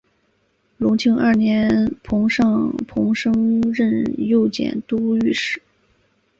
[0.77, 5.61] 隆庆二年庞尚鹏升任右佥都御史。